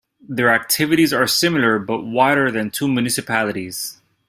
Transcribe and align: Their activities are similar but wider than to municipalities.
Their 0.27 0.49
activities 0.51 1.13
are 1.13 1.27
similar 1.27 1.77
but 1.77 2.01
wider 2.01 2.49
than 2.49 2.71
to 2.71 2.87
municipalities. 2.87 4.01